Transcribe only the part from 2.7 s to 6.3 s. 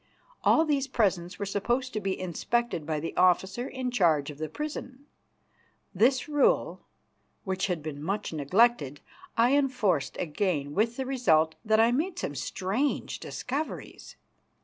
by the officer in charge of the prison. This